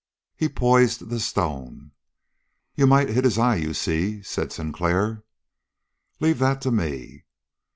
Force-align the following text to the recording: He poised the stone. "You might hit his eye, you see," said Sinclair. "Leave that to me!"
He 0.35 0.49
poised 0.49 1.09
the 1.09 1.19
stone. 1.19 1.91
"You 2.73 2.87
might 2.87 3.09
hit 3.09 3.23
his 3.23 3.37
eye, 3.37 3.57
you 3.57 3.75
see," 3.75 4.23
said 4.23 4.51
Sinclair. 4.51 5.23
"Leave 6.19 6.39
that 6.39 6.59
to 6.61 6.71
me!" 6.71 7.25